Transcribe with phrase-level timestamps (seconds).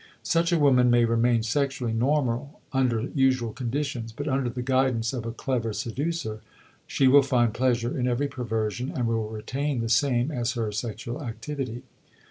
[0.23, 5.27] Such a woman may remain sexually normal under usual conditions, but under the guidance of
[5.27, 6.41] a clever seducer
[6.87, 11.21] she will find pleasure in every perversion and will retain the same as her sexual
[11.23, 11.83] activity.